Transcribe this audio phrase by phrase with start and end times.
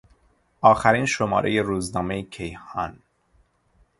[0.61, 2.99] آخرین شمارهی روزنامهی کیهان